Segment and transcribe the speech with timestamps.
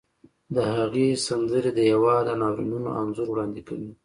[0.55, 3.91] د هغې سندرې د هېواد د ناورینونو انځور وړاندې کوي